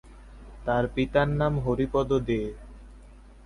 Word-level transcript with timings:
তার 0.65 0.83
পিতার 0.93 1.29
নাম 1.39 1.53
হরিপদ 1.59 2.09
দে। 2.27 2.41